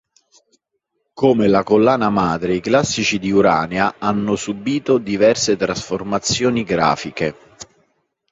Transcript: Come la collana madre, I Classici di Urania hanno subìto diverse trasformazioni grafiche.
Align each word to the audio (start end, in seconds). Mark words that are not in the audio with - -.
Come 1.13 1.45
la 1.47 1.61
collana 1.61 2.09
madre, 2.09 2.55
I 2.55 2.59
Classici 2.59 3.19
di 3.19 3.29
Urania 3.29 3.97
hanno 3.99 4.35
subìto 4.35 4.97
diverse 4.97 5.55
trasformazioni 5.55 6.63
grafiche. 6.63 7.35